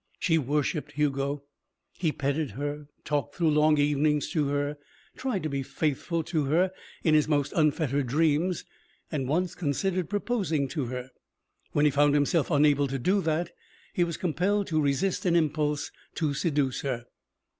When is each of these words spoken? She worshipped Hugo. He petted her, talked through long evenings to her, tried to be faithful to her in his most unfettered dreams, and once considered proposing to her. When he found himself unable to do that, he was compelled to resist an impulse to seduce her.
She 0.17 0.39
worshipped 0.39 0.93
Hugo. 0.93 1.43
He 1.91 2.11
petted 2.11 2.49
her, 2.57 2.87
talked 3.05 3.35
through 3.35 3.51
long 3.51 3.77
evenings 3.77 4.31
to 4.31 4.47
her, 4.47 4.79
tried 5.15 5.43
to 5.43 5.49
be 5.49 5.61
faithful 5.61 6.23
to 6.23 6.45
her 6.45 6.71
in 7.03 7.13
his 7.13 7.27
most 7.27 7.53
unfettered 7.55 8.07
dreams, 8.07 8.65
and 9.11 9.27
once 9.29 9.53
considered 9.53 10.09
proposing 10.09 10.67
to 10.69 10.85
her. 10.87 11.11
When 11.73 11.85
he 11.85 11.91
found 11.91 12.15
himself 12.15 12.49
unable 12.49 12.87
to 12.87 12.97
do 12.97 13.21
that, 13.21 13.51
he 13.93 14.03
was 14.03 14.17
compelled 14.17 14.65
to 14.69 14.81
resist 14.81 15.23
an 15.27 15.35
impulse 15.35 15.91
to 16.15 16.33
seduce 16.33 16.81
her. 16.81 17.05